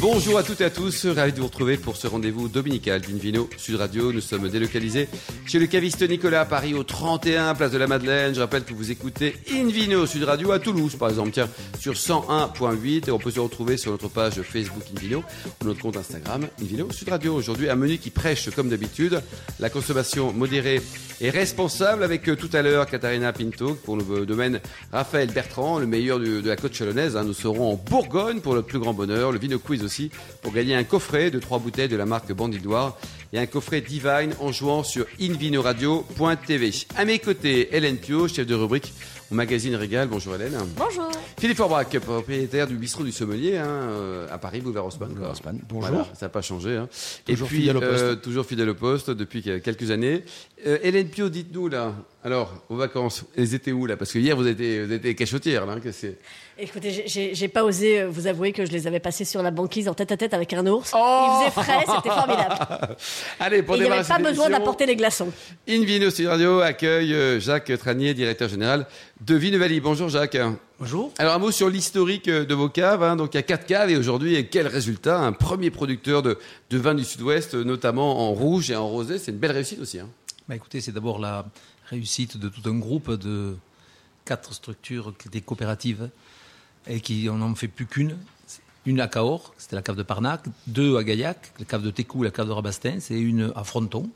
[0.00, 3.50] Bonjour à toutes et à tous, ravi de vous retrouver pour ce rendez-vous dominical d'Invino
[3.58, 4.10] Sud Radio.
[4.10, 5.08] Nous sommes délocalisés
[5.44, 8.34] chez le caviste Nicolas à Paris au 31 place de la Madeleine.
[8.34, 13.08] Je rappelle que vous écoutez Invino Sud Radio à Toulouse par exemple, tiens, sur 101.8
[13.08, 15.22] et on peut se retrouver sur notre page Facebook Invino
[15.62, 17.34] ou notre compte Instagram Invino Sud Radio.
[17.34, 19.20] Aujourd'hui un menu qui prêche comme d'habitude
[19.60, 20.80] la consommation modérée
[21.20, 24.60] et responsable avec euh, tout à l'heure Katharina Pinto pour le domaine
[24.92, 27.16] Raphaël Bertrand, le meilleur de, la côte chalonnaise.
[27.16, 27.24] Hein.
[27.24, 30.10] Nous serons en Bourgogne pour le plus grand bonheur, le Vino Quiz aussi
[30.42, 32.96] pour gagner un coffret de trois bouteilles de la marque Bandidoire
[33.32, 36.72] et un coffret Divine en jouant sur invinoradio.tv.
[36.96, 38.92] À mes côtés, Hélène Pio, chef de rubrique
[39.30, 40.08] au magazine Régal.
[40.08, 40.56] Bonjour Hélène.
[40.76, 41.10] Bonjour.
[41.38, 45.10] Philippe Forbach, propriétaire du bistrot du Sommelier hein, euh, à Paris, boulevard Haussmann.
[45.68, 46.06] Bonjour.
[46.14, 46.76] ça n'a pas changé.
[46.76, 46.88] Hein.
[47.24, 48.02] Toujours Et puis, fidèle au poste.
[48.02, 50.24] Euh, toujours fidèle au poste depuis quelques années.
[50.66, 51.92] Euh, Hélène Pio, dites-nous là,
[52.24, 53.96] alors, aux vacances, elles étaient où là?
[53.96, 55.78] Parce que hier, vous étiez, vous étiez cachotière là.
[55.78, 56.18] Que c'est...
[56.58, 59.94] Écoutez, j'ai pas osé vous avouer que je les avais passées sur la banquise en
[59.94, 60.92] tête à tête avec un ours.
[60.96, 62.54] Oh Il faisait frais, c'était formidable.
[63.40, 65.30] Allez, pour Et il n'y avait pas besoin d'apporter les glaçons.
[65.68, 68.86] Invino Studio Radio accueille Jacques Tranier, directeur général
[69.20, 69.80] de Vinevali.
[69.80, 70.36] Bonjour Jacques.
[70.78, 71.12] Bonjour.
[71.18, 73.02] Alors un mot sur l'historique de vos caves.
[73.02, 73.16] Hein.
[73.16, 75.18] Donc il y a quatre caves et aujourd'hui, quel résultat?
[75.20, 76.38] Un premier producteur de,
[76.70, 79.18] de vin du Sud-Ouest, notamment en rouge et en rosé.
[79.18, 79.98] C'est une belle réussite aussi.
[79.98, 80.08] Hein.
[80.48, 81.46] Bah écoutez, c'est d'abord la
[81.86, 83.56] réussite de tout un groupe de
[84.24, 86.10] quatre structures, des coopératives,
[86.86, 88.16] et qui n'en fait plus qu'une.
[88.84, 92.22] Une à Cahors, c'était la cave de Parnac, deux à Gaillac, la cave de Técou,
[92.22, 94.08] la cave de Rabastens, et une à Fronton.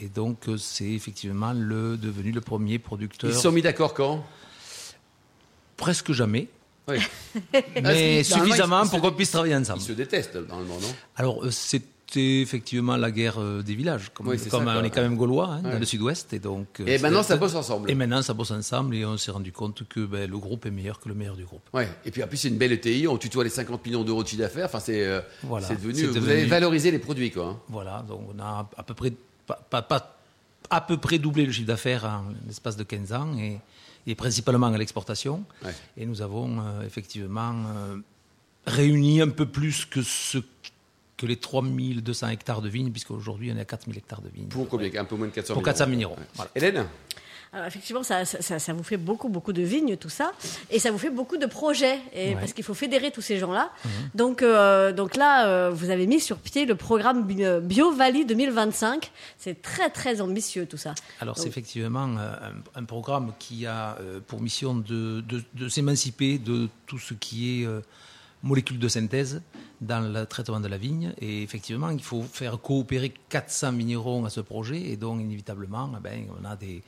[0.00, 3.30] Et donc, c'est effectivement le, devenu le premier producteur.
[3.30, 4.24] Ils se sont mis d'accord quand?
[5.76, 6.48] Presque jamais.
[6.88, 6.98] Oui.
[7.82, 9.80] Mais suffisamment pour qu'on puisse travailler ensemble.
[9.80, 10.94] Ils se détestent, normalement, non?
[11.16, 14.10] Alors, euh, c'est c'était effectivement la guerre euh, des villages.
[14.12, 16.32] Comme, on est quand même gaulois hein, dans le sud-ouest.
[16.32, 17.90] Et, donc, euh, et maintenant, ça bosse ensemble.
[17.90, 20.70] Et maintenant, ça bosse ensemble et on s'est rendu compte que ben, le groupe est
[20.70, 21.62] meilleur que le meilleur du groupe.
[21.72, 21.88] Ouais.
[22.04, 23.06] Et puis en plus, c'est une belle ETI.
[23.06, 24.66] On tutoie les 50 millions d'euros de chiffre d'affaires.
[24.66, 27.30] Enfin, c'est euh, devenu, Vous avez valorisé les produits.
[27.30, 27.58] Quoi, hein.
[27.68, 28.04] Voilà.
[28.08, 29.12] Donc on a à peu près,
[29.70, 30.16] pas, pas,
[30.70, 33.38] à peu près doublé le chiffre d'affaires en l'espace de 15 ans.
[33.38, 33.58] Et,
[34.06, 35.44] et principalement à l'exportation.
[35.96, 37.54] Et nous avons effectivement
[38.66, 40.38] réuni un peu plus que ce
[41.20, 44.48] que les 3200 hectares de vignes, puisqu'aujourd'hui on est à 4000 hectares de vignes.
[44.48, 44.90] Pour combien?
[44.98, 46.16] Un peu moins de 400 Pour 400 000 euros.
[46.54, 46.86] Hélène?
[47.52, 50.32] Alors effectivement, ça, ça, vous fait beaucoup, beaucoup de vignes, tout ça,
[50.70, 53.72] et ça vous fait beaucoup de projets, et, parce qu'il faut fédérer tous ces gens-là.
[53.84, 53.90] Mhm.
[54.14, 59.10] Donc, euh, donc là, euh, vous avez mis sur pied le programme Bio Valley 2025.
[59.36, 60.94] C'est très, très ambitieux tout ça.
[61.20, 62.32] Alors c'est effectivement euh,
[62.76, 67.68] un, programme qui a pour mission de, de, de s'émanciper de tout ce qui est
[68.42, 69.42] molécules de synthèse
[69.80, 71.12] dans le traitement de la vigne.
[71.20, 74.80] Et effectivement, il faut faire coopérer 400 minéraux à ce projet.
[74.80, 76.82] Et donc, inévitablement, eh ben, on, a des,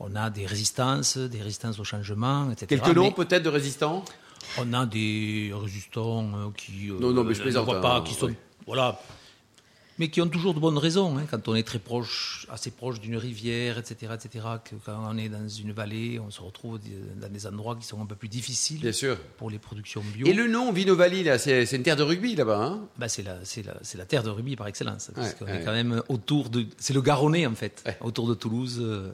[0.00, 2.66] on a des résistances, des résistances au changement, etc.
[2.66, 4.04] Quelques noms peut-être de résistants?
[4.58, 6.90] On a des résistants euh, qui...
[6.90, 7.66] Euh, non, non, mais je plaisante.
[7.80, 8.34] pas, hein, qui sont...
[8.66, 8.98] Voilà,
[10.00, 11.18] mais qui ont toujours de bonnes raisons.
[11.18, 15.18] Hein, quand on est très proche, assez proche d'une rivière, etc., etc., que quand on
[15.18, 16.80] est dans une vallée, on se retrouve
[17.20, 19.18] dans des endroits qui sont un peu plus difficiles Bien sûr.
[19.36, 20.26] pour les productions bio.
[20.26, 22.80] Et le nom Vino Valley, c'est une terre de rugby là-bas hein?
[22.96, 25.10] Bah, C'est la, la, la, terre de rugby par excellence.
[25.14, 26.64] Parce qu'on est quand même autour de.
[26.78, 28.78] C'est le Garonnais, en fait, autour de Toulouse.
[28.80, 29.12] Euh,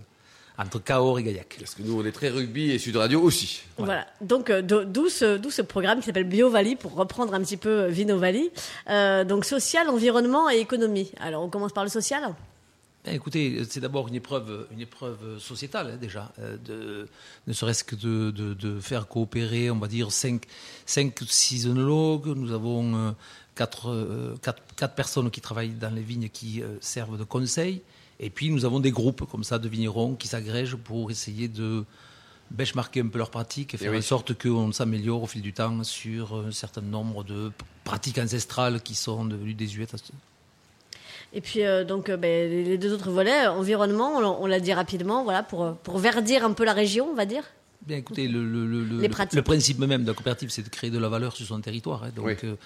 [0.59, 1.57] entre Cahors et Gaillac.
[1.59, 3.63] Parce que nous, on est très rugby et Sud Radio aussi.
[3.77, 4.07] Voilà.
[4.21, 7.89] Donc, euh, d'où ce, ce, programme qui s'appelle BioValley, pour reprendre un petit peu euh,
[7.89, 8.51] Vino Valley.
[8.89, 11.11] Euh, donc, social, environnement et économie.
[11.21, 12.35] Alors, on commence par le social
[13.05, 16.33] ben, Écoutez, c'est d'abord une épreuve, une épreuve sociétale hein, déjà,
[16.65, 17.07] de,
[17.47, 20.45] ne serait-ce que de, de, faire coopérer, on va dire, cinq,
[20.87, 21.21] cinq
[21.67, 22.29] œnologues.
[22.29, 23.15] Nous avons
[23.55, 27.83] quatre, quatre, quatre, personnes qui travaillent dans les vignes qui servent de conseil.
[28.21, 31.85] Et puis nous avons des groupes comme ça de vignerons qui s'agrègent pour essayer de
[32.51, 35.83] benchmarker un peu leurs pratiques et faire en sorte qu'on s'améliore au fil du temps
[35.83, 37.51] sur un certain nombre de
[37.85, 39.95] pratiques ancestrales qui sont devenues désuètes.
[41.33, 45.25] Et puis euh, donc euh, ben, les deux autres volets, environnement, on, l'a dit rapidement,
[45.25, 47.43] voilà pour pour verdir un peu la région, on va dire.
[47.87, 51.37] Bien, écoutez, le, le, principe même de la coopérative, c'est de créer de la valeur
[51.37, 52.03] sur son territoire.
[52.03, 52.11] Hein.
[52.17, 52.57] donc, euh,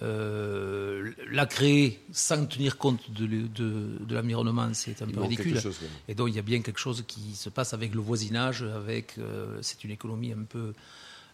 [0.00, 5.60] euh, la créer sans tenir compte de, de, l'environnement, c'est un peu ridicule.
[6.08, 9.18] Et donc, il y a bien quelque chose qui se passe avec le voisinage, avec.
[9.18, 10.72] Euh, c'est une économie un peu,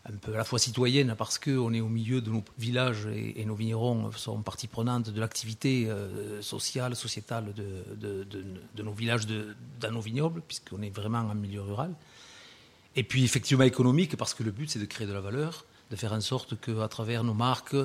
[0.06, 3.44] un peu à la fois citoyenne, parce qu'on est au milieu de nos villages et,
[3.44, 5.88] nos vignerons sont partie prenante de l'activité
[6.41, 8.25] sociale, sociétale de,
[8.75, 9.29] de, nos villages,
[9.81, 11.94] dans nos vignobles, puisqu'on est vraiment en milieu rural.
[12.97, 15.97] Et puis effectivement économique, parce que le but c'est de créer de la valeur, de
[15.97, 17.77] faire en sorte qu'à travers nos marques,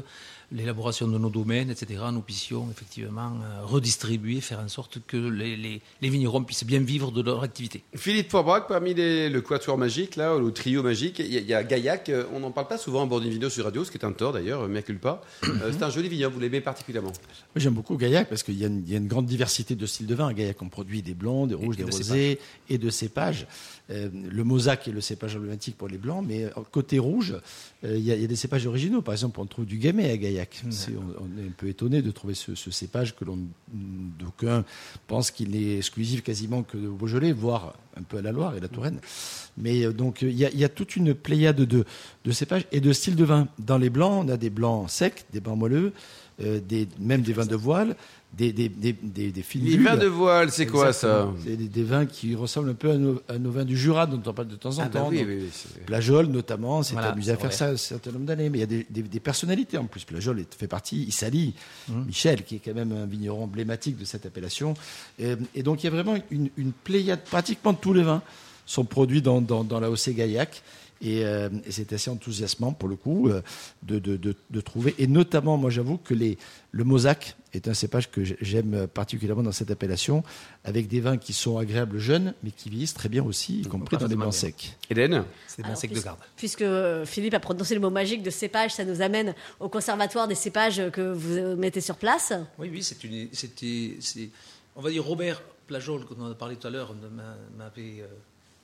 [0.51, 5.55] l'élaboration de nos domaines, etc., nous puissions effectivement euh, redistribuer, faire en sorte que les,
[5.55, 7.83] les, vignerons puissent bien vivre de leur activité.
[7.95, 12.09] Philippe Forbrac, parmi les, le quatuor magique, là, le trio magique, il y, a Gaillac.
[12.09, 14.05] Euh, on n'en parle pas souvent en bord d'une vidéo sur radio, ce qui est
[14.05, 15.21] un tort d'ailleurs, mais pas.
[15.45, 17.13] Euh, c'est un joli vignoble, vous l'aimez particulièrement?
[17.55, 20.27] J'aime beaucoup Gaillac parce qu'il y, a une grande diversité de styles de vin.
[20.27, 22.39] À Gaillac, on produit des blancs, des rouges, des rosés
[22.69, 23.47] et de cépages.
[23.89, 27.35] le Mosaque est le cépage emblématique pour les blancs, mais côté rouge,
[27.83, 29.01] il y, a des cépages originaux.
[29.01, 30.40] Par exemple, on trouve du gamay à Gaillac
[31.19, 33.39] on, est un peu étonné de trouver ce, cépage que l'on
[33.71, 34.63] d'aucuns
[35.07, 38.59] pensent qu'il est exclusif quasiment que au Beaujolais, voire un peu à la Loire et
[38.59, 38.99] la Touraine.
[39.57, 41.85] Mais euh, donc il y, a toute une pléiade de,
[42.23, 43.47] de cépages et de styles de vin.
[43.59, 45.93] Dans les blancs, on a des blancs secs, des blancs moelleux,
[46.41, 47.95] euh, des, même des vins de voile,
[48.33, 52.33] des, des, des, des Les vins de voile, c'est quoi ça C'est des, vins qui
[52.33, 52.91] ressemblent un peu
[53.27, 55.11] à nos, vins du Jura, dont on parle de temps en ah bah temps.
[55.85, 58.49] Plajol, notamment, s'est amusé à faire ça un certain nombre d'années.
[58.49, 60.05] Mais il y a des, personnalités en plus.
[60.05, 61.53] Plajol fait partie, il s'allie.
[61.89, 62.03] Mmh.
[62.05, 64.75] Michel, qui est quand même un vigneron emblématique de cette appellation.
[65.19, 68.21] Et, donc il y a vraiment une, une, pléiade, pratiquement tous les vins
[68.65, 70.63] sont produits dans, dans, dans la OC Gaillac.
[71.05, 73.41] Euh, et, c'est assez enthousiasmant pour le coup euh,
[73.83, 74.93] de, de, de, trouver.
[74.99, 76.37] Et notamment, moi j'avoue que les,
[76.71, 80.23] le Mosaque est un cépage que j'aime particulièrement dans cette appellation,
[80.63, 83.97] avec des vins qui sont agréables jeunes, mais qui vieillissent très bien aussi, y compris
[83.97, 84.77] dans les blancs secs.
[84.89, 86.19] Hélène C'est des secs de garde.
[86.37, 86.65] Puisque
[87.05, 90.81] Philippe a prononcé le mot magique de cépage, ça nous amène au conservatoire des cépages
[90.91, 92.33] que vous mettez sur place.
[92.57, 94.29] Oui, oui, c'est une, c'était,
[94.75, 96.93] on va dire Robert Plajol, dont on a parlé tout à l'heure,
[97.57, 98.07] m'avait euh,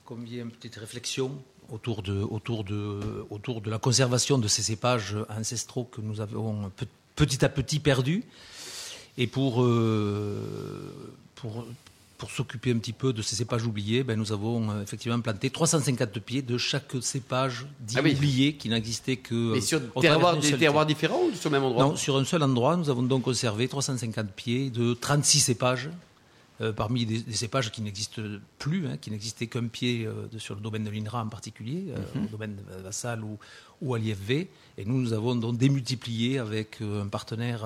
[0.04, 1.32] convié une petite réflexion
[1.70, 6.70] autour de, autour, de, autour de la conservation de ces cépages ancestraux que nous avons
[7.14, 8.24] petit à petit perdus.
[9.20, 10.40] Et pour, euh,
[11.34, 11.66] pour,
[12.18, 15.50] pour s'occuper un petit peu de ces cépages oubliés, ben, nous avons euh, effectivement planté
[15.50, 19.54] 350 pieds de chaque cépage dit ah oublié qui n'existait que.
[19.54, 21.84] Mais sur des terroirs différents ou sur le même endroit?
[21.84, 25.90] Non, sur un seul endroit, nous avons donc conservé 350 pieds de 36 cépages
[26.60, 28.20] euh, parmi des, cépages qui n'existent
[28.58, 31.98] plus, hein, qui n'existaient qu'un pied euh, sur le domaine de l'INRA en particulier, euh,
[32.16, 32.24] mhm.
[32.24, 33.38] au domaine de Vassal ou,
[33.80, 34.48] ou à l'IFV.
[34.76, 37.64] Et nous, nous avons donc démultiplié avec un partenaire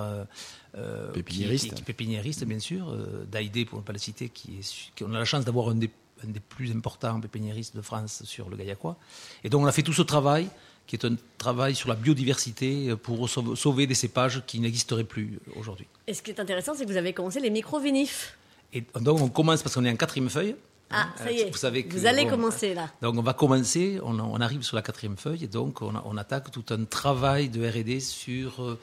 [1.14, 1.74] pépiniériste.
[1.74, 2.94] Qui, pépiniériste, bien sûr,
[3.30, 5.74] d'Aïdé, pour ne pas le citer, qui, est, qui on a la chance d'avoir un
[5.76, 5.90] des,
[6.24, 8.98] des plus importants pépiniéristes de France sur le Gaillacois.
[9.42, 10.48] Et donc on a fait tout ce travail
[10.86, 15.86] qui est un travail sur la biodiversité pour sauver des cépages qui n'existeraient plus aujourd'hui.
[16.06, 18.36] Et ce qui est intéressant, c'est que vous avez commencé les micro-vinifs.
[18.72, 20.56] Et donc on commence parce qu'on est en quatrième feuille.
[20.92, 21.50] Ah, ça y est.
[21.50, 22.90] Vous, savez que, vous allez commencer là.
[23.00, 26.64] Donc on va commencer, on, arrive sur la quatrième feuille et donc on, attaque tout
[26.70, 28.78] un travail de R&D sur euh,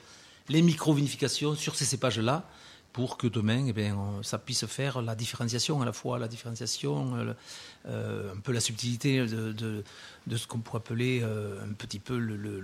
[0.48, 2.46] les micro-vinifications, sur ces cépages-là,
[2.94, 7.16] pour que demain, eh bien, ça puisse faire la différenciation, à la fois la différenciation,
[7.16, 7.34] euh,
[7.88, 9.84] euh, un peu la subtilité de,
[10.26, 12.62] de, ce qu'on pourrait appeler un petit peu le, le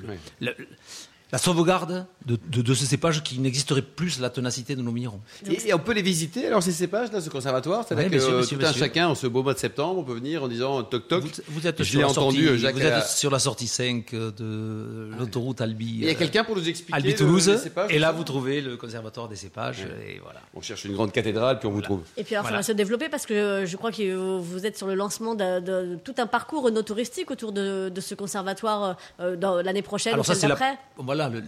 [1.36, 5.20] la sauvegarde de, de, ce cépage qui n'existerait plus la ténacité de nos vignerons.
[5.46, 8.72] Et, on peut les visiter alors ces cépages là, ce conservatoire, c'est-à-dire que tout un
[8.72, 11.24] chacun en ce beau mois de septembre, on peut venir en disant toc toc.
[11.50, 15.98] Vous, êtes, sur la, entendu, sortie, vous êtes sur la sortie 5 de l'autoroute Albi.
[16.00, 17.52] Il y a quelqu'un pour nous expliquer Albi Toulouse.
[17.90, 20.40] et là vous trouvez le conservatoire des cépages et voilà.
[20.54, 22.04] On cherche une grande cathédrale puis on vous trouve.
[22.16, 24.88] Et puis alors ça va se développer parce que je crois que vous êtes sur
[24.88, 29.82] le lancement de, tout un parcours no touristique autour de, ce conservatoire euh, dans l'année
[29.82, 30.78] prochaine alors ou ça, d'après.
[30.96, 31.42] Voilà le,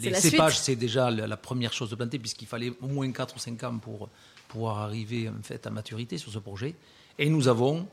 [0.00, 3.38] les cépages, c'est déjà la, première chose de planter, puisqu'il fallait au moins 4 ou
[3.38, 4.08] 5 ans pour
[4.48, 6.74] pouvoir arriver en fait, à maturité sur ce projet.
[7.18, 7.86] Et nous avons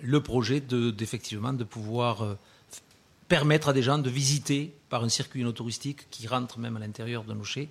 [0.00, 2.34] le projet d'effectivement de, pouvoir euh,
[3.28, 6.80] permettre à des gens de visiter par un circuit no touristique qui rentre même à
[6.80, 7.68] l'intérieur de nos chais,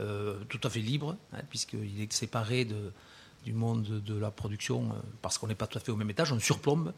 [0.00, 2.92] euh, tout à fait libre, hein, puisqu'il est séparé de,
[3.44, 6.10] du monde de la production, euh, parce qu'on n'est pas tout à fait au même
[6.10, 6.92] étage, on surplombe.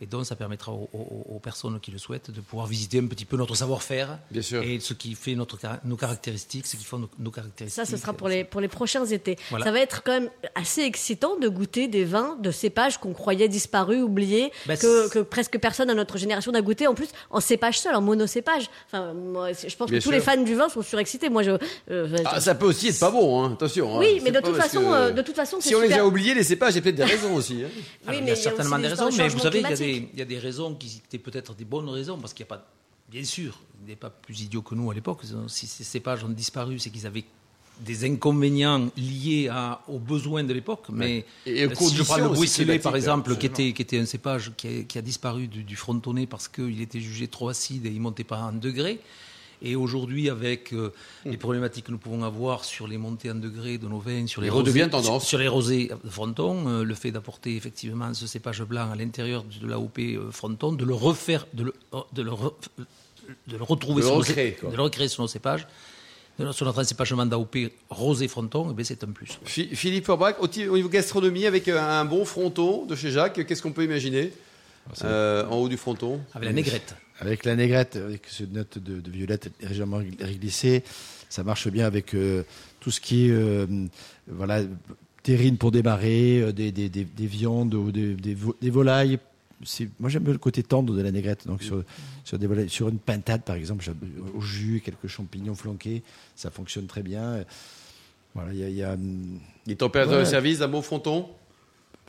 [0.00, 3.36] Et donc, ça permettra aux, personnes qui le souhaitent de pouvoir visiter un petit peu
[3.36, 7.84] notre savoir-faire et ce qui fait notre, nos caractéristiques, ce qui font nos, caractéristiques.
[7.84, 9.36] Ça, ce sera pour les, pour les prochains étés.
[9.50, 13.48] Ça va être quand même assez excitant de goûter des vins de cépages qu'on croyait
[13.48, 16.86] disparus, oubliés, bah, que, que, presque personne à notre génération n'a goûté.
[16.86, 18.70] En plus, en cépage seul, en monocépage.
[18.88, 21.28] Enfin, moi, je pense que tous les fans du vin sont surexcités.
[21.28, 21.52] Moi, je,
[21.90, 23.52] euh, ah, ça peut aussi être pas bon, hein.
[23.52, 23.96] attention.
[23.96, 23.98] Hein.
[24.00, 26.44] Oui, mais de toute, façon, euh, de toute façon, si on les a oubliés, les
[26.44, 27.62] cépages, il y a peut-être des raisons aussi.
[27.64, 27.68] Hein.
[28.08, 30.08] Oui, mais il y a certainement des raisons, mais vous savez, il y a des
[30.12, 32.56] il y a des raisons qui étaient peut-être des bonnes raisons, parce qu'il n'y a
[32.56, 32.66] pas,
[33.10, 35.20] bien sûr, il n'est pas plus idiot que nous à l'époque.
[35.48, 37.24] Si ces cépages ont disparu, c'est qu'ils avaient
[37.80, 40.86] des inconvénients liés à, aux besoins de l'époque.
[40.90, 44.52] Mais et, si je prends le bruisselé, par exemple, qui était, qui était un cépage
[44.56, 48.00] qui a, disparu du, du frontonnet parce qu'il était jugé trop acide et il ne
[48.00, 49.00] montait pas en degré,
[49.64, 50.92] Et aujourd'hui, avec euh,
[51.24, 54.42] les problématiques que nous pouvons avoir sur les montées en degrés de nos vins, sur
[54.42, 54.86] les, rosés.
[55.20, 59.66] Sur, les rosés fronton, euh, le fait d'apporter effectivement ce cépage blanc à l'intérieur de
[59.66, 61.74] l'AOP euh, fronton, de le refaire, de le,
[62.12, 62.30] de le,
[63.48, 65.66] de le retrouver, de sur, recréer, de le recréer sur nos cépages
[66.52, 67.56] sur notre encépagement d'AOP
[67.90, 69.38] rosé fronton, eh c'est un plus.
[69.44, 73.84] Philippe Forbach, au niveau gastronomie, avec un bon fronton de chez Jacques, qu'est-ce qu'on peut
[73.84, 74.32] imaginer
[75.04, 76.20] euh, en haut du fronton?
[76.34, 76.96] Avec la négrette.
[77.20, 80.82] Avec la négrette, avec ce note de, violette légèrement réglissée,
[81.28, 82.42] ça marche bien avec euh,
[82.80, 83.66] tout ce qui est euh,
[84.26, 84.62] voilà,
[85.22, 89.18] terrine pour démarrer, des, des, des, viandes ou des, des volailles
[89.98, 91.46] moi j'aime le côté tendre de la négrette.
[91.46, 91.82] Donc sur,
[92.24, 93.84] sur, des, sur une pintade par exemple,
[94.34, 96.02] au jus, quelques champignons flanqués,
[96.36, 97.44] ça fonctionne très bien.
[98.34, 98.96] Voilà, il y a,
[99.66, 101.28] Les températures de service d'un beau fronton?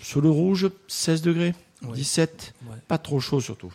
[0.02, 1.54] Sur le rouge, 16 degrés,
[1.94, 2.54] 17,
[2.88, 3.74] pas trop chaud surtout.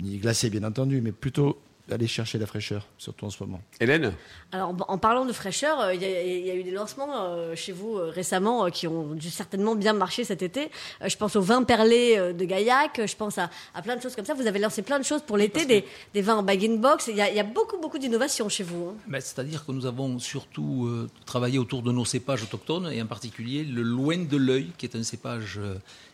[0.00, 1.58] Ni glacé bien entendu, mais plutôt
[1.92, 3.60] aller chercher la fraîcheur, surtout en ce moment.
[3.80, 4.12] Hélène
[4.52, 7.96] Alors, en parlant de fraîcheur, euh, il y, a eu des lancements euh, chez vous
[7.96, 10.70] euh, récemment qui ont dû certainement bien marcher cet été.
[11.04, 13.50] je pense au vin perlé de Gaillac, je pense à,
[13.82, 14.34] plein de choses comme ça.
[14.34, 15.64] Vous avez lancé plein de choses pour l'été,
[16.12, 17.08] des, vins en bag-in-box.
[17.08, 18.94] Il y, a beaucoup, beaucoup d'innovations chez vous.
[19.10, 19.20] Hein.
[19.20, 20.90] C'est-à-dire que nous avons surtout
[21.24, 24.96] travaillé autour de nos cépages autochtones, et en particulier le loin de l'œil, qui est
[24.96, 25.60] un cépage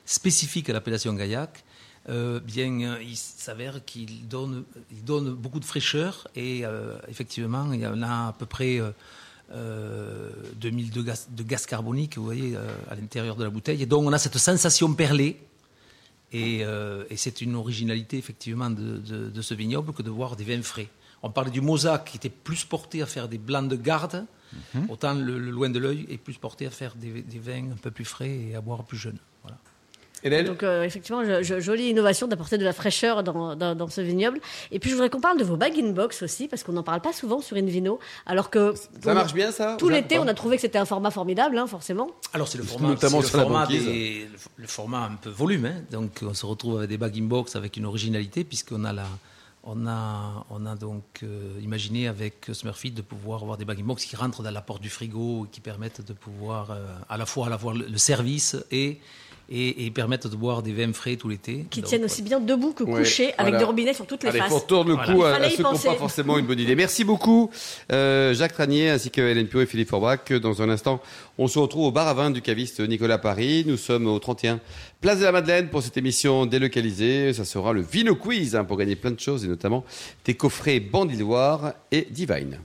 [0.05, 1.65] spécifique à l'appellation Gaillac
[2.09, 7.73] euh, bien, euh, il s'avère qu'il donne, il donne beaucoup de fraîcheur et euh, effectivement,
[7.73, 8.81] il y en a à peu près
[9.51, 12.57] 2000 de gaz, de gaz carbonique, vous voyez,
[12.91, 13.83] à l'intérieur de la bouteille.
[13.83, 15.41] Et donc, on a cette sensation perlée.
[16.33, 16.63] Et,
[17.11, 20.89] et c'est une originalité, effectivement, de, de, ce vignoble que de voir des vins frais.
[21.23, 24.27] On parlait du Mosaque qui était plus porté à faire des blancs de garde,
[24.75, 24.91] mhm.
[24.91, 27.93] autant le, loin de l'œil est plus porté à faire des, des, vins un peu
[27.93, 29.19] plus frais et à boire plus jeunes.
[29.43, 29.59] Voilà.
[30.25, 34.41] Donc euh, effectivement, jolie innovation d'apporter de la fraîcheur dans, dans, ce vignoble.
[34.73, 37.13] Et puis je voudrais qu'on parle de vos bag-in-box aussi, parce qu'on n'en parle pas
[37.13, 38.75] souvent sur Invino, alors que...
[39.03, 41.67] Ça marche bien ça Tout l'été, on a trouvé que c'était un format formidable, hein,
[41.67, 42.11] forcément.
[42.33, 45.83] Alors c'est le format, Notamment le, format le, format un peu volume, hein.
[45.91, 49.07] donc on se retrouve avec des bag-in-box avec une originalité, puisqu'on a la...
[49.67, 54.15] On a, on a donc euh, imaginé avec Smurfit de pouvoir avoir des bag-in-box qui
[54.15, 57.47] rentrent dans la porte du frigo et qui permettent de pouvoir euh, à la fois
[57.47, 58.59] avoir le service
[59.49, 61.67] et et, permettent de boire des vins frais tout l'été.
[61.71, 64.53] Qui tiennent aussi bien debout que couchés, avec des robinets sur toutes les Allez, faces.
[64.53, 66.75] On tourne le coup à, ceux qui n'ont pas forcément une bonne idée.
[66.75, 67.51] Merci beaucoup,
[67.93, 70.33] euh, Jacques Tranier, ainsi que Hélène Pio et Philippe Forbach.
[70.33, 71.01] Dans un instant,
[71.39, 73.65] on se retrouve au bar à vin du caviste Nicolas Paris.
[73.67, 74.61] Nous sommes au 31
[75.01, 77.33] Place de la Madeleine pour cette émission délocalisée.
[77.33, 79.85] Ça sera le Vino Quiz hein, pour gagner plein de choses, et notamment
[80.25, 82.59] des coffrets Bandiloire et Divine.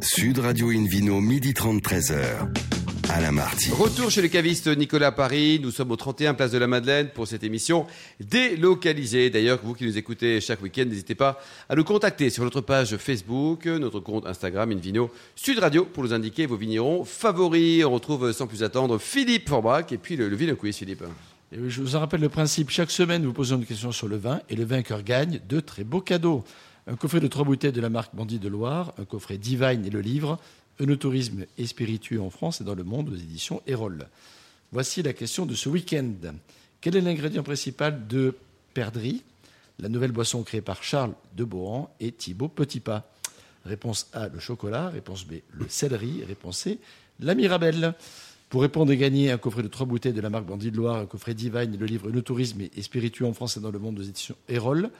[0.00, 2.77] Sud Radio Invino, midi 30, 13h.
[3.10, 5.60] Retour chez le caviste Nicolas Paris.
[5.62, 7.86] Nous sommes au 31 Place de la Madeleine pour cette émission
[8.20, 9.30] délocalisée.
[9.30, 12.98] D'ailleurs, vous qui nous écoutez chaque week-end, n'hésitez pas à nous contacter sur notre page
[12.98, 17.82] Facebook, notre compte Instagram Invino Sud Radio pour nous indiquer vos vignerons favoris.
[17.82, 21.04] On retrouve sans plus attendre Philippe Forbach et puis le, Vino Quiz, Philippe.
[21.50, 22.68] je vous en rappelle le principe.
[22.68, 25.82] Chaque semaine, nous posons une question sur le vin et le vainqueur gagne de très
[25.82, 26.44] beaux cadeaux.
[26.86, 29.90] Un coffret de trois bouteilles de la marque Bandit de Loire, un coffret Divine et
[29.90, 30.38] le livre,
[30.80, 34.08] Œnotourisme et spiritueux en France et dans le monde aux éditions Erol.
[34.72, 36.12] Voici la question de ce week-end.
[36.80, 38.34] Quel est l'ingrédient principal de
[38.74, 39.22] Perdrix,
[39.78, 43.04] la nouvelle boisson créée par Charles de Bohan et Thibaut Petitpas
[43.64, 44.88] Réponse A, le chocolat.
[44.88, 46.24] Réponse B, le céleri.
[46.24, 46.78] Réponse C,
[47.20, 47.94] la mirabelle.
[48.48, 50.96] Pour répondre et gagner un coffret de trois bouteilles de la marque Bandit de Loire,
[50.96, 54.02] un coffret Divine, le livre Œnotourisme et spiritueux en France et dans le monde aux
[54.02, 54.90] éditions Erol,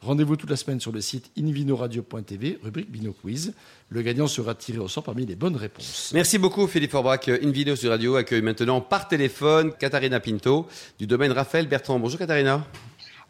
[0.00, 3.52] Rendez-vous toute la semaine sur le site invinoradio.tv, rubrique Bino Quiz.
[3.88, 6.12] Le gagnant sera tiré au sort parmi les bonnes réponses.
[6.14, 7.28] Merci beaucoup Philippe Forbach.
[7.28, 10.68] Invino sur Radio accueille maintenant par téléphone Katharina Pinto
[11.00, 11.98] du domaine Raphaël Bertrand.
[11.98, 12.64] Bonjour Katharina.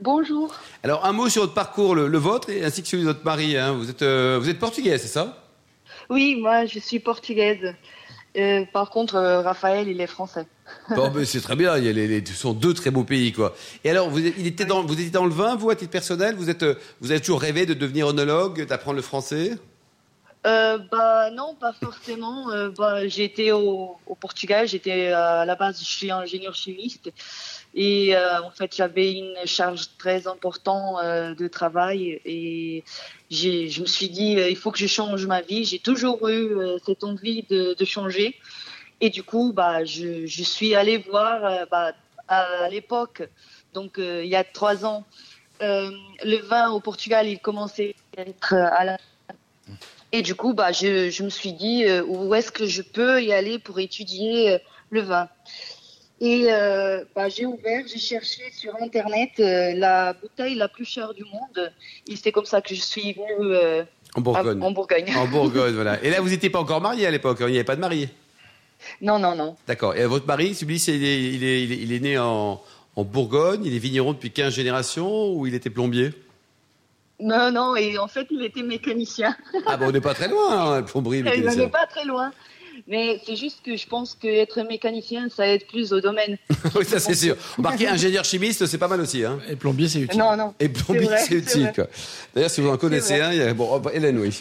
[0.00, 0.54] Bonjour.
[0.82, 3.56] Alors un mot sur votre parcours, le, vôtre, ainsi que celui de votre mari.
[3.56, 3.72] Hein.
[3.72, 5.42] Vous, êtes, euh, vous êtes portugaise, c'est ça?
[6.10, 7.74] Oui, moi je suis portugaise.
[8.36, 10.46] Euh, par contre, euh, Raphaël, il est français.
[10.90, 11.76] Bon, c'est très bien.
[11.78, 13.54] Il ce sont deux très beaux pays, quoi.
[13.84, 16.34] Et alors, vous, il était dans, vous étiez dans le vin, vous, à titre personnel?
[16.36, 16.64] Vous êtes,
[17.00, 19.52] vous avez toujours rêvé de devenir onologue, d'apprendre le français?
[20.46, 22.46] Euh, bah non, pas forcément.
[22.76, 24.68] bah, été au, au Portugal.
[24.68, 27.10] J'étais à la base, je suis ingénieur chimiste.
[27.74, 32.82] Et euh, en fait, j'avais une charge très importante euh, de travail et
[33.30, 35.64] je me suis dit, euh, il faut que je change ma vie.
[35.64, 38.36] J'ai toujours eu cette envie de, changer.
[39.00, 41.92] Et du coup, bah, je, je suis allée voir bah,
[42.26, 43.28] à l'époque,
[43.74, 45.04] donc il y a trois ans,
[45.60, 48.98] le vin au Portugal, il commençait à être à la...
[50.10, 53.32] Et du coup, bah, je, je me suis dit, où est-ce que je peux y
[53.32, 54.58] aller pour étudier
[54.90, 55.28] le vin?
[56.20, 61.14] Et euh, bah, j'ai ouvert, j'ai cherché sur Internet euh, la bouteille la plus chère
[61.14, 61.72] du monde.
[62.08, 63.84] Et c'est comme ça que je suis venue euh,
[64.14, 64.62] en Bourgogne.
[64.62, 65.14] en Bourgogne.
[65.16, 66.02] En Bourgogne, voilà.
[66.02, 67.80] Et là, vous n'étiez pas encore marié à l'époque, hein, il n'y avait pas de
[67.80, 68.08] marié
[69.00, 69.56] Non, non, non.
[69.68, 69.94] D'accord.
[69.94, 72.60] Et votre mari, Sublice, il est, il est, il est, né en,
[72.96, 76.10] en Bourgogne, il est vigneron depuis 15 générations ou il était plombier?
[77.20, 79.36] Non, non, et en fait, il était mécanicien.
[79.66, 81.52] Ah bon, on n'est pas très loin, hein, plomberie, mécanicien.
[81.62, 82.32] On n'est pas très loin.
[82.86, 86.36] Mais c'est juste que je pense qu'être mécanicien, ça aide plus au domaine.
[86.76, 87.36] oui, ça c'est sûr.
[87.56, 89.24] Remarquez, ingénieur chimiste, c'est pas mal aussi.
[89.24, 89.38] Hein.
[89.48, 90.18] Et plombier, c'est utile.
[90.18, 90.54] Non, non.
[90.60, 91.72] Et plombier, c'est utile.
[92.34, 93.54] D'ailleurs, si vous en connaissez un, il y a...
[93.54, 94.40] bon, oh, Hélène, oui.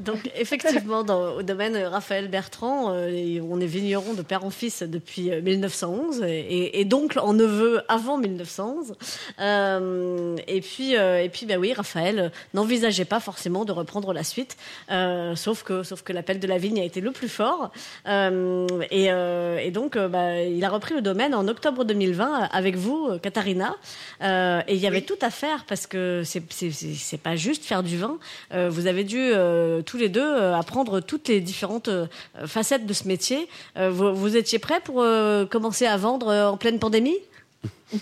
[0.00, 4.82] Donc, effectivement, dans, au domaine Raphaël Bertrand, euh, on est vigneron de père en fils
[4.82, 8.94] depuis 1911 euh, et, et donc en neveu avant 1911.
[9.40, 14.24] Euh, et puis, euh, et puis, ben oui, Raphaël n'envisageait pas forcément de reprendre la
[14.24, 14.56] suite,
[14.90, 17.51] euh, sauf que, sauf que l'appel de la vigne a été le plus fort.
[18.06, 22.76] Euh, euh, et, donc, euh, bah, il a repris le domaine en octobre 2020 avec
[22.76, 23.76] vous, Katharina.
[24.20, 28.18] et il y avait tout à faire parce que c'est pas juste faire du vin.
[28.68, 29.32] vous avez dû
[29.86, 31.90] tous les deux apprendre toutes les différentes
[32.46, 33.48] facettes de ce métier.
[33.76, 35.04] Vous, étiez prêts pour
[35.50, 37.18] commencer à vendre en pleine pandémie?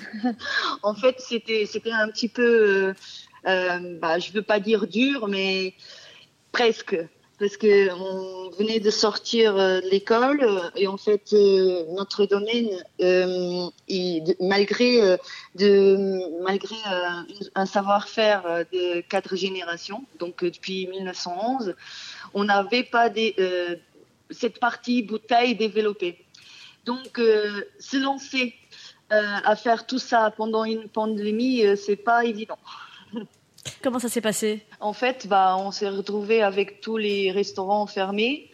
[0.83, 2.95] En fait, c'était un petit peu,
[3.45, 5.75] bah, je veux pas dire dur, mais
[6.53, 6.97] presque
[7.41, 12.69] parce que on venait de sortir euh, de l'école et en fait euh, notre domaine,
[13.01, 13.67] euh,
[14.41, 15.17] malgré
[16.43, 16.77] malgré
[17.55, 21.75] un savoir-faire de quatre générations, donc depuis 1911,
[22.35, 23.09] on n'avait pas
[24.31, 26.23] cette partie bouteille développée.
[26.85, 28.55] Donc se lancer
[29.09, 32.59] à faire tout ça pendant une pandémie, c'est pas évident.
[33.83, 34.65] Comment ça s'est passé?
[34.81, 38.51] En fait, bah, on s'est retrouvé avec tous les restaurants fermés.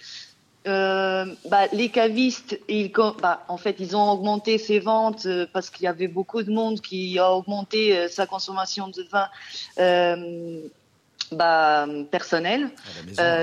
[0.67, 2.91] Euh, bah, les cavistes, ils,
[3.23, 6.51] bah, en fait, ils ont augmenté ses ventes euh, parce qu'il y avait beaucoup de
[6.51, 9.29] monde qui a augmenté euh, sa consommation de vin
[11.33, 12.71] bah, personnelle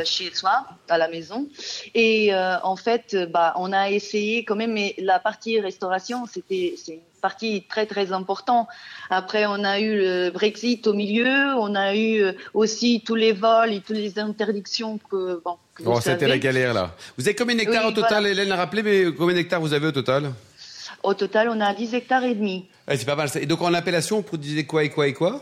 [0.05, 1.47] chez soi, à la maison.
[1.93, 6.99] Et en fait, bah, on a essayé quand même, mais la partie restauration, c'était c'est
[7.23, 8.67] partie très très important.
[9.09, 13.31] Après, on a eu le Brexit au milieu, on a eu euh, aussi tous les
[13.31, 15.55] vols et toutes les interdictions que bon.
[15.79, 16.93] bon, c'était la galère là.
[17.17, 19.91] Vous avez combien d'hectares au total Hélène a rappelé, mais combien d'hectares vous avez au
[19.93, 20.33] total?
[21.01, 22.65] Au total, on a 10 hectares et demi.
[22.87, 23.29] c'est pas mal.
[23.35, 25.41] Et donc en appellation, vous produisez quoi et quoi et quoi?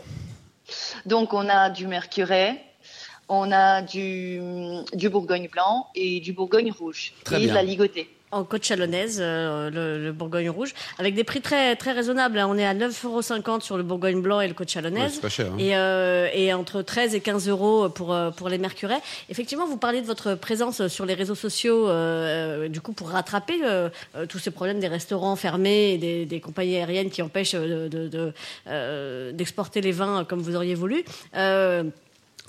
[1.06, 2.62] Donc on a du mercuret,
[3.28, 4.40] on a du,
[4.92, 7.12] du Bourgogne blanc et du Bourgogne rouge.
[7.24, 11.40] Très et de la ligotée en côte chalonnaise, euh, le, Bourgogne rouge, avec des prix
[11.40, 12.38] très très raisonnables.
[12.38, 12.48] Hein.
[12.48, 15.18] On est à 9,50 euros sur le Bourgogne blanc et le côte chalonnaise.
[15.18, 15.56] pas cher, hein.
[15.58, 19.00] et, euh, et, entre 13 et 15 euros pour euh, pour les mercurets.
[19.28, 21.88] Effectivement, vous parliez de votre présence sur les réseaux sociaux,
[22.68, 23.60] du coup pour rattraper
[24.28, 29.84] tous ces problèmes des restaurants fermés et des, des compagnies aériennes qui empêchent d'exporter de,
[29.84, 31.04] de, les vins comme vous auriez voulu.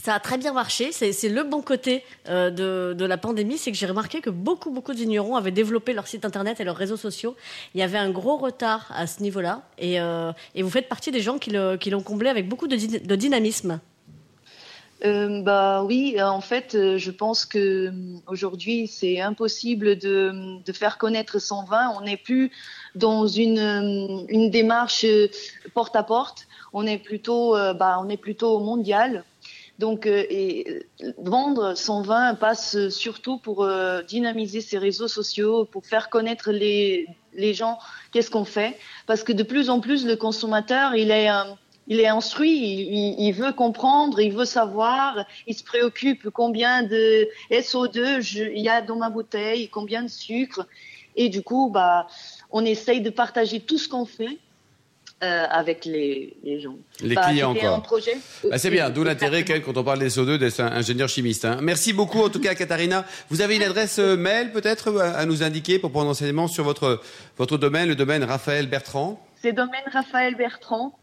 [0.03, 0.91] Ça a très bien marché.
[0.91, 2.49] C'est le bon côté euh,
[2.93, 6.07] de, la pandémie, c'est que j'ai remarqué que beaucoup, beaucoup de vignerons avaient développé leur
[6.07, 7.37] site internet et leurs réseaux sociaux.
[7.73, 11.21] Il y avait un gros retard à ce niveau-là, et, euh, vous faites partie des
[11.21, 12.75] gens qui l'ont comblé avec beaucoup de,
[13.15, 13.79] dynamisme.
[15.05, 17.93] Euh, bah oui, en fait, je pense que
[18.27, 21.93] aujourd'hui c'est impossible de, faire connaître son vin.
[21.97, 22.51] On n'est plus
[22.95, 25.05] dans une, une démarche
[25.73, 26.45] porte à porte.
[26.73, 29.23] On est plutôt, bah, on est plutôt mondial.
[29.79, 30.85] Donc, euh, et,
[31.17, 37.07] vendre son vin passe surtout pour euh, dynamiser ses réseaux sociaux, pour faire connaître les,
[37.53, 37.79] gens
[38.11, 38.77] qu'est-ce qu'on fait.
[39.07, 44.19] Parce que de plus en plus, le consommateur, il est, euh, instruit, il, veut comprendre,
[44.19, 49.09] il veut savoir, il se préoccupe combien de SO2 je, il y a dans ma
[49.09, 50.67] bouteille, combien de sucre.
[51.15, 52.07] Et du coup, bah,
[52.51, 54.39] on essaye de partager tout ce qu'on fait
[55.23, 56.75] euh, avec les, les, gens.
[57.01, 57.81] Les bah, clients, quoi.
[57.81, 58.17] projet.
[58.49, 61.45] Bah, c'est bien, d'où l'intérêt quand on parle des SO2 d'être ingénieur chimiste.
[61.45, 61.59] Hein.
[61.61, 63.05] Merci beaucoup en tout cas, Katharina.
[63.29, 66.99] Vous avez une adresse euh, mail peut-être à nous indiquer pour prendre enseignement sur votre,
[67.37, 69.25] votre domaine, le domaine Raphaël Bertrand?
[69.41, 70.93] C'est domaine Raphaël Bertrand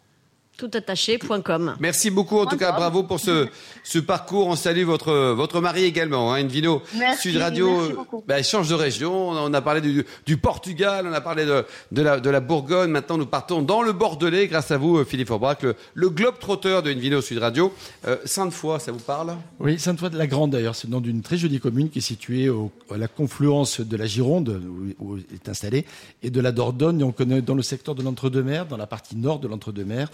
[0.61, 1.77] toutattaché.com.
[1.81, 3.49] Merci beaucoup, en tout cas, bravo pour ce,
[3.83, 4.47] ce parcours.
[4.47, 6.83] On salue votre, votre mari également, hein, une vidéo
[7.19, 8.07] Sud Radio.
[8.29, 9.31] Bah, change de région.
[9.31, 12.91] On a parlé du, du, Portugal, on a parlé de, de, la, de la Bourgogne.
[12.91, 16.39] Maintenant, nous partons dans le Bordelais, grâce à vous, euh, Philippe Aubrac, le, le globe
[16.39, 17.73] trotteur de une vidéo Sud Radio.
[18.07, 19.35] Euh, Sainte-Foy, ça vous parle?
[19.61, 20.75] Oui, Sainte-Foy de la Grande, d'ailleurs.
[20.75, 23.97] C'est le nom d'une très jolie commune qui est située au, à la confluence de
[23.97, 24.61] la Gironde,
[24.99, 25.87] où, où est installée,
[26.23, 27.03] et de la Dordogne.
[27.03, 30.09] On connaît dans le secteur de l'Entre-deux-Mers, dans la partie nord de l'Entre-deux-Mers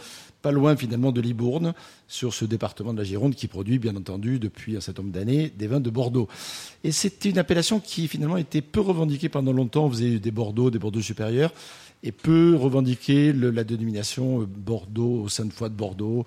[0.47, 1.75] pas loin finalement de Libourne,
[2.07, 5.53] sur ce département de la Gironde qui produit bien entendu depuis un certain nombre d'années
[5.59, 6.29] des vins de Bordeaux.
[6.85, 9.87] Et c'était une appellation qui finalement était peu revendiquée pendant longtemps.
[9.87, 11.53] On faisait des Bordeaux, des Bordeaux supérieurs
[12.05, 16.25] et peu revendiquer la dénomination euh, Bordeaux au sein de Bordeaux.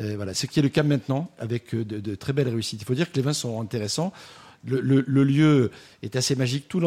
[0.00, 2.82] Euh, voilà, ce qui est le cas maintenant avec euh, de, très belles réussites.
[2.82, 4.12] Il faut dire que les vins sont intéressants.
[4.64, 5.70] Le, lieu
[6.02, 6.80] est assez magique, tout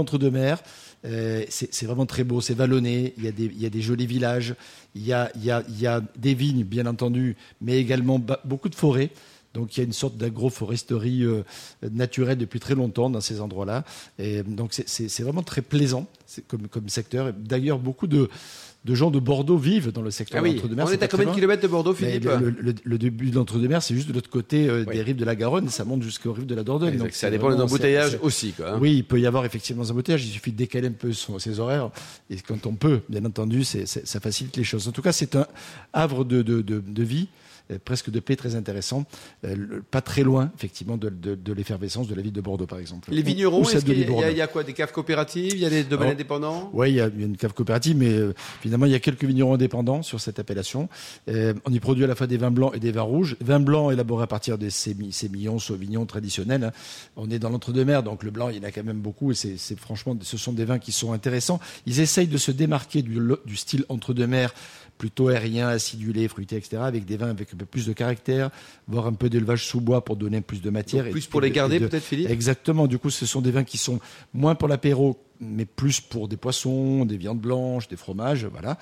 [1.04, 1.46] l'entre-deux-mers.
[1.50, 4.56] c'est vraiment très beau, c'est vallonné, il y, a des, il jolis villages,
[4.96, 9.10] il y a, des vignes, bien entendu, mais également beaucoup de forêts.
[9.54, 11.44] Donc il y a une sorte d'agroforesterie euh,
[11.92, 13.84] naturelle depuis très longtemps dans ces endroits-là.
[14.20, 16.08] Et donc c'est vraiment très plaisant
[16.48, 17.34] comme, comme secteur.
[17.34, 18.30] D'ailleurs, beaucoup de,
[18.86, 20.86] de gens de Bordeaux vivent dans le secteur ah d'Entre-deux-Mers.
[20.88, 24.08] On est à combien de kilomètres de Bordeaux, Philippe le, début de l'Entre-deux-Mers, c'est juste
[24.08, 26.64] de l'autre côté euh, des rives de la Garonne, ça monte jusqu'aux rives de la
[26.64, 26.98] Dordogne.
[26.98, 28.52] Donc ça dépend des embouteillages aussi.
[28.54, 28.78] Quoi, hein.
[28.82, 31.60] Oui, il peut y avoir effectivement des embouteillages, il suffit de décaler un peu ses
[31.60, 31.92] horaires.
[32.30, 34.88] Et quand on peut, bien entendu, ça facilite les choses.
[34.88, 35.48] En tout cas, c'est un
[35.94, 37.28] havre de, de, de vie
[37.84, 39.06] presque de paix très intéressant,
[39.46, 43.10] euh, pas très loin effectivement de, l'effervescence de la ville de Bordeaux par exemple.
[43.12, 45.54] Les vignerons, il y, a quoi Des caves coopératives?
[45.54, 46.70] Il y a des domaines indépendants?
[46.74, 49.54] Oui, il y a une cave coopérative, mais euh, finalement il y a quelques vignerons
[49.54, 50.90] indépendants sur cette appellation.
[51.28, 53.38] on y produit à la fois des vins blancs et des vins rouges.
[53.42, 56.66] Vins blancs élaborés à partir des sémillons, sauvignons traditionnels.
[56.66, 56.72] Hein.
[57.16, 59.36] On est dans l'entre-deux-mers, donc le blanc il y en a quand même beaucoup et
[59.36, 61.60] c'est franchement ce sont des vins qui sont intéressants.
[61.86, 64.54] Ils essayent de se démarquer du, du style entre-deux-mers
[65.04, 68.52] plutôt aérien, acidulé, fruité, etc., avec des vins avec un peu plus de caractère,
[68.88, 71.10] voire un peu d'élevage sous bois pour donner plus de matière.
[71.10, 72.30] plus pour les garder, peut-être, Philippe?
[72.30, 72.88] Exactement.
[72.88, 74.00] Du coup, ce sont des vins qui sont
[74.34, 78.78] moins pour l'apéro mais plus pour des poissons, des viandes blanches, des fromages, voilà.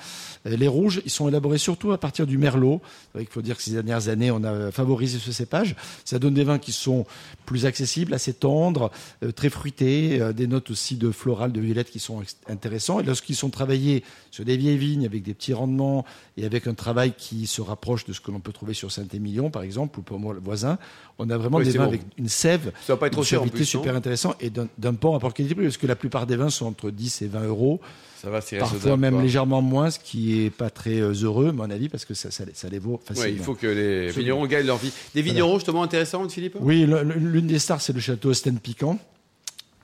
[0.46, 2.82] Les rouges, ils sont élaborés surtout à partir du merlot.
[3.20, 5.76] Il faut dire que ces dernières années, on a favorisé ce cépage.
[6.06, 7.06] Ça donne des vins qui sont
[7.46, 8.92] plus accessibles, assez tendres,
[9.24, 13.00] euh, très fruités, euh, des notes aussi de floral, de violette qui sont intéressants.
[13.00, 16.06] Et lorsqu'ils sont travaillés sur des vieilles vignes avec des petits rendements
[16.38, 19.50] et avec un travail qui se rapproche de ce que l'on peut trouver sur Saint-Émilion,
[19.50, 20.78] par exemple, ou pour moi le voisin,
[21.20, 23.48] on a vraiment des vins avec une sève, ça va pas être trop cher en
[23.48, 26.68] plus, super intéressant et d'un port rapport qualité-prix, parce que la plupart des vins sont
[26.68, 27.82] entre 10 et 20 euros.
[28.22, 31.72] Ça va, Parfois même légèrement moins, ce qui est pas très euh, heureux, à mon
[31.72, 33.36] avis, parce que ça, ça, les vaut facilement.
[33.36, 34.92] il faut que les vignerons gagnent leur vie.
[35.16, 36.56] Des vignerons justement intéressants, Philippe?
[36.60, 39.00] Oui, l'une des stars, c'est le château Sten Piquant.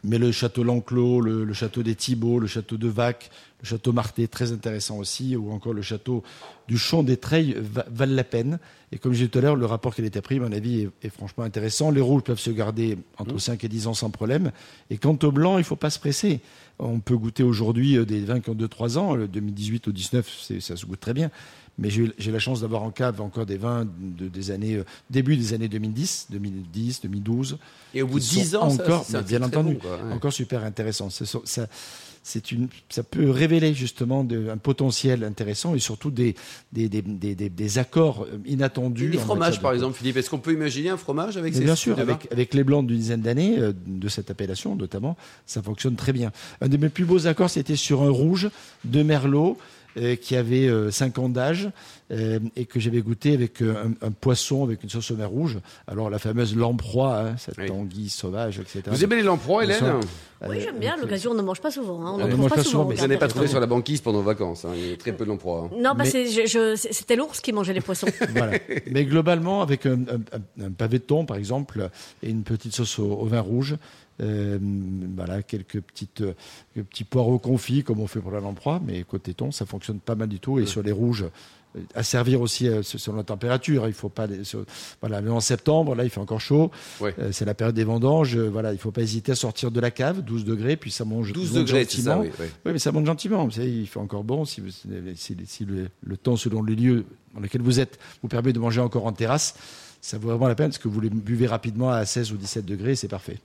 [0.03, 4.27] Mais le château L'Enclos, le, château des Thibauts, le château de Vac, le château Marté,
[4.27, 6.23] très intéressant aussi, ou encore le château
[6.67, 8.59] du Champ des Treilles valent la peine.
[8.91, 10.87] Et comme je disais tout à l'heure, le rapport a été pris, à mon avis,
[11.01, 11.89] est, franchement intéressant.
[11.89, 13.65] Les rouges peuvent se garder entre 5 mmh.
[13.65, 14.51] et 10 ans sans problème.
[14.91, 16.39] Et quant au blanc, il ne faut pas se presser.
[16.77, 19.15] On peut goûter aujourd'hui euh, des vins qui ont 2-3 ans.
[19.15, 21.31] Le 2018 ou 19, ça se goûte très bien.
[21.79, 25.37] Mais j'ai la chance d'avoir en cave encore des vins de, des années, euh, début
[25.37, 27.57] des années 2010, 2010, 2012.
[27.93, 29.77] Et au bout de 10 ans, encore, bien entendu,
[30.11, 31.09] encore super intéressant.
[31.09, 31.67] Ça,
[32.27, 36.35] c'est une, ça peut révéler justement un potentiel intéressant et surtout des,
[36.73, 39.07] des, des, des, accords euh, inattendus.
[39.07, 41.97] Les fromages, par exemple, Philippe, est-ce qu'on peut imaginer un fromage avec ces Bien sûr,
[41.97, 46.11] avec, avec, les blancs d'une dizaine d'années, euh, de cette appellation notamment, ça fonctionne très
[46.11, 46.33] bien.
[46.59, 48.49] Un de mes plus beaux accords, c'était sur un rouge
[48.83, 49.57] de Merlot
[49.97, 51.69] euh, qui avait 5 euh, ans d'âge
[52.09, 55.59] et que j'avais goûté avec un, poisson avec une sauce au mer rouge.
[55.87, 58.83] Alors la fameuse lamproie, hein, cette anguille sauvage, etc.
[58.87, 59.99] Vous aimez les lamproies, Hélène
[60.47, 60.95] Oui, j'aime bien.
[60.97, 62.05] L'occasion, on ne mange pas souvent.
[62.05, 62.17] Hein.
[62.19, 62.85] On ne mange pas, souvent.
[62.85, 64.63] mais vous n'en pas trouvé sur la banquise pendant les vacances.
[64.63, 64.71] Hein.
[64.75, 65.69] Il y a très peu de lamproies.
[65.77, 68.07] Non, bah, c'était l'ours qui mangeait les poissons.
[68.29, 68.57] voilà.
[68.89, 69.97] Mais globalement, avec un,
[70.77, 71.89] pavé de thon, par exemple,
[72.23, 73.77] et une petite sauce au vin rouge,
[74.19, 74.57] euh,
[75.15, 76.33] voilà, quelques petites, euh,
[76.73, 80.15] petits poireaux confits comme on fait pour la lamproie, mais côté thon, ça fonctionne pas
[80.15, 80.59] mal du tout.
[80.59, 81.29] Et sur les rouges, euh,
[81.93, 83.88] à servir aussi selon la température.
[83.88, 84.27] Il faut pas,
[85.01, 86.71] voilà, mais en septembre, là, il fait encore chaud.
[87.32, 88.38] c'est la période des vendanges.
[88.38, 91.34] voilà, il faut pas hésiter à sortir de la cave, 12 degrés, puis ça mange,
[91.34, 92.21] 12 degrés, gentiment.
[92.21, 92.32] oui,
[92.65, 93.45] mais ça monte gentiment.
[93.45, 94.62] Vous savez, il fait encore bon si,
[95.15, 99.06] si, le, temps selon les lieux dans lesquels vous êtes vous permet de manger encore
[99.06, 99.56] en terrasse.
[100.01, 102.65] Ça vaut vraiment la peine parce que vous les buvez rapidement à 16 ou 17
[102.65, 103.39] degrés, c'est parfait.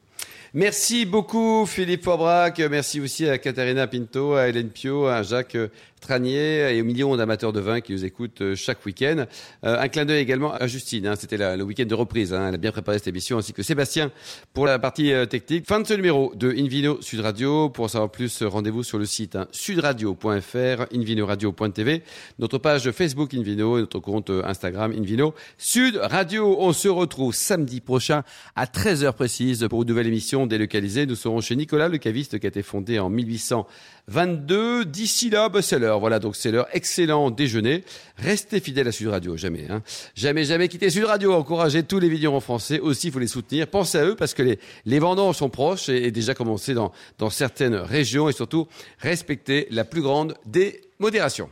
[0.55, 5.57] Merci beaucoup Philippe Forbrac, merci aussi à Katharina Pinto, à Hélène Pio, à Jacques
[6.03, 9.25] Tranier et aux millions d'amateurs de vin qui nous écoutent euh, chaque week-end.
[9.65, 12.57] Euh, un clin d'œil également à Justine, hein, c'était le week-end de reprise, hein, elle
[12.57, 14.11] a bien préparé cette émission, ainsi que Sébastien
[14.53, 15.67] pour la partie euh, technique.
[15.67, 17.71] Fin de ce numéro de Invino Sud Radio.
[17.71, 22.03] Pour en savoir plus, rendez-vous sur le site hein, sudradio.fr, invinoradio.tv,
[22.41, 26.57] notre page Facebook Invino et notre compte Instagram Invino Sud Radio.
[26.59, 28.25] On se retrouve samedi prochain
[28.57, 31.07] à 13h précise pour une nouvelle émission délocalisée.
[31.07, 34.85] Nous serons chez Nicolas, le caviste qui a été fondé en 1822.
[34.85, 36.01] D'ici là, bah, c'est l'heure.
[36.01, 36.66] Voilà, donc c'est l'heure.
[36.75, 37.83] Excellent déjeuner.
[38.18, 39.70] Restez fidèles à Sud Radio, jamais.
[39.70, 39.83] Hein.
[40.14, 41.33] Jamais, jamais quittez Sud Radio.
[41.33, 42.79] Encouragez tous les vignerons français.
[42.79, 43.66] Aussi, il faut les soutenir.
[43.68, 47.31] Pensez à eux parce que les, les vendanges sont proches et, déjà commencé dans, dans
[47.31, 51.48] certaines régions et surtout respectez la plus grande des modérations.